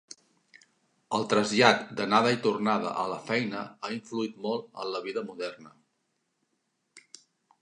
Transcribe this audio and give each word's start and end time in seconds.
El 1.17 1.27
trasllat 1.33 1.83
d'anada 1.99 2.31
i 2.37 2.41
tornada 2.47 2.95
a 3.03 3.05
la 3.13 3.19
feina 3.29 3.61
ha 3.69 3.93
influït 3.99 4.43
molt 4.49 4.83
en 4.87 4.93
la 4.97 5.07
vida 5.11 5.27
moderna. 5.31 5.79